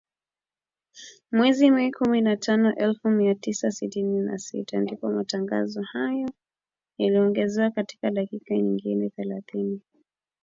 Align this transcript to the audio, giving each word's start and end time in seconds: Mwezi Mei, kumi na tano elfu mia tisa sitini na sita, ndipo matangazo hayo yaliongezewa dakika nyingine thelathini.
Mwezi 1.31 1.69
Mei, 1.71 1.91
kumi 1.91 2.21
na 2.21 2.37
tano 2.37 2.75
elfu 2.75 3.09
mia 3.09 3.35
tisa 3.35 3.71
sitini 3.71 4.19
na 4.19 4.37
sita, 4.37 4.79
ndipo 4.79 5.09
matangazo 5.11 5.81
hayo 5.81 6.29
yaliongezewa 6.97 7.71
dakika 8.13 8.55
nyingine 8.57 9.09
thelathini. 9.09 9.81